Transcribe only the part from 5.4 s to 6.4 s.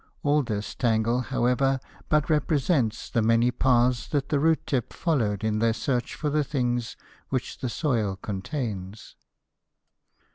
in their search for